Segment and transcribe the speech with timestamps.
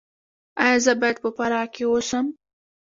[0.63, 2.25] ایا زه باید په فراه کې اوسم؟